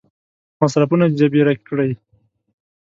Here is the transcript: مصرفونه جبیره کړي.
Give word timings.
مصرفونه 0.61 1.05
جبیره 1.19 1.53
کړي. 1.67 1.91